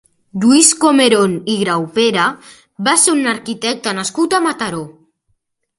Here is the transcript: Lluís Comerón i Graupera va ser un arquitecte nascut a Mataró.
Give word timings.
Lluís 0.43 0.69
Comerón 0.83 1.35
i 1.53 1.57
Graupera 1.65 2.25
va 2.89 2.97
ser 3.05 3.17
un 3.19 3.33
arquitecte 3.37 3.97
nascut 4.01 4.39
a 4.39 4.45
Mataró. 4.49 4.83